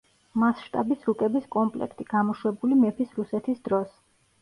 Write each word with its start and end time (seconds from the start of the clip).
მასშტაბის 0.43 1.05
რუკების 1.09 1.45
კომპლექტი, 1.57 2.09
გამოშვებული 2.17 2.83
მეფის 2.83 3.17
რუსეთის 3.23 3.65
დროს. 3.71 3.99